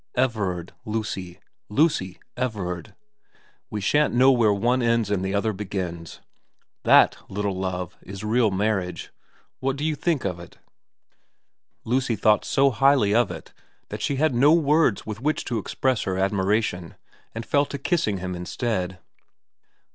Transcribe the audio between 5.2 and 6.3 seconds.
the other begins.